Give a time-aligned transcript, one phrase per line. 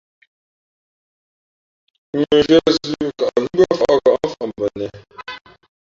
[2.17, 4.99] Mʉnzhwē zʉ̌,kαʼghʉ̄ mbʉ́ά fαʼ hα̌ʼmfαʼ mbα nēhē.